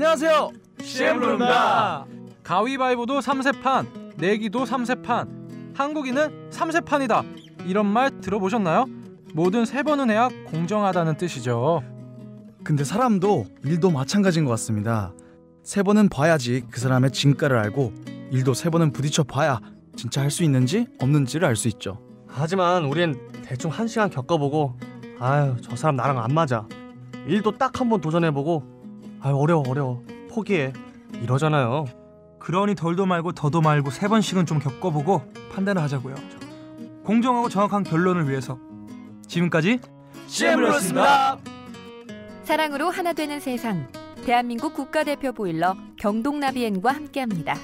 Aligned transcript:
안녕하세요. 0.00 0.50
CM블루입니다. 0.82 2.04
가위바위보도 2.42 3.20
3세판, 3.20 4.18
내기도 4.18 4.64
3세판, 4.64 5.74
한국인은 5.74 6.50
3세판이다. 6.50 7.24
이런 7.64 7.86
말 7.86 8.20
들어보셨나요? 8.20 8.84
모든 9.32 9.64
세 9.64 9.82
번은 9.82 10.10
해야 10.10 10.28
공정하다는 10.50 11.16
뜻이죠. 11.16 11.82
근데 12.62 12.84
사람도 12.84 13.46
일도 13.64 13.90
마찬가지인 13.90 14.44
것 14.44 14.50
같습니다. 14.50 15.14
세 15.62 15.82
번은 15.82 16.10
봐야지 16.10 16.64
그 16.70 16.78
사람의 16.78 17.12
진가를 17.12 17.56
알고 17.56 17.94
일도 18.32 18.52
세 18.52 18.68
번은 18.68 18.92
부딪혀 18.92 19.22
봐야 19.22 19.60
진짜 19.96 20.20
할 20.20 20.30
수 20.30 20.44
있는지 20.44 20.88
없는지를 21.00 21.48
알 21.48 21.56
수 21.56 21.68
있죠. 21.68 22.02
하지만 22.28 22.84
우린 22.84 23.18
대충 23.46 23.70
한 23.70 23.88
시간 23.88 24.10
겪어보고 24.10 24.76
아유 25.20 25.56
저 25.62 25.74
사람 25.74 25.96
나랑 25.96 26.18
안 26.18 26.34
맞아. 26.34 26.68
일도 27.26 27.56
딱 27.56 27.80
한 27.80 27.88
번 27.88 28.02
도전해보고 28.02 28.75
아유 29.20 29.36
어려워 29.36 29.64
어려워 29.68 30.02
포기해 30.30 30.72
이러잖아요. 31.22 31.86
그러니 32.38 32.74
덜도 32.74 33.06
말고 33.06 33.32
더도 33.32 33.60
말고 33.60 33.90
세 33.90 34.08
번씩은 34.08 34.46
좀 34.46 34.58
겪어보고 34.58 35.22
판단을 35.52 35.82
하자고요. 35.82 36.14
공정하고 37.04 37.48
정확한 37.48 37.82
결론을 37.84 38.28
위해서 38.28 38.58
지금까지 39.26 39.80
CM블루였습니다. 40.26 41.38
사랑으로 42.44 42.90
하나 42.90 43.12
되는 43.12 43.40
세상. 43.40 43.86
대한민국 44.24 44.74
국가대표 44.74 45.32
보일러 45.32 45.74
경동나비엔과 45.98 46.92
함께합니다. 46.92 47.54